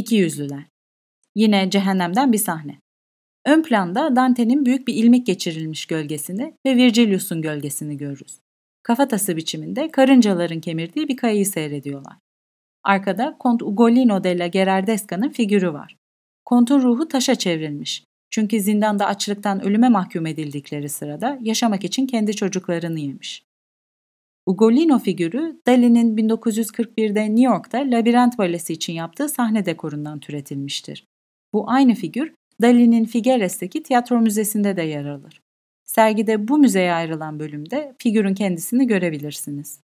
[0.00, 0.62] İki yüzlüler.
[1.34, 2.78] Yine cehennemden bir sahne.
[3.46, 8.40] Ön planda Dante'nin büyük bir ilmik geçirilmiş gölgesini ve Virgilius'un gölgesini görürüz.
[8.82, 12.16] Kafatası biçiminde karıncaların kemirdiği bir kayayı seyrediyorlar.
[12.84, 15.96] Arkada Kont Ugolino della Gerardesca'nın figürü var.
[16.44, 18.04] Kont'un ruhu taşa çevrilmiş.
[18.30, 23.42] Çünkü zindanda açlıktan ölüme mahkum edildikleri sırada yaşamak için kendi çocuklarını yemiş.
[24.50, 31.06] Ugolino figürü Dali'nin 1941'de New York'ta Labirent Balesi için yaptığı sahne dekorundan türetilmiştir.
[31.52, 35.40] Bu aynı figür Dali'nin Figueres'teki tiyatro müzesinde de yer alır.
[35.84, 39.80] Sergide bu müzeye ayrılan bölümde figürün kendisini görebilirsiniz.